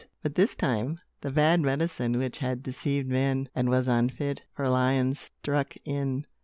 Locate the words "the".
1.21-1.29